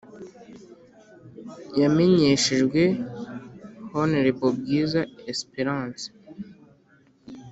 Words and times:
Yamenyeshejwe 1.81 2.81
hon 3.91 4.11
bwiza 4.59 5.01
esperance 5.31 6.07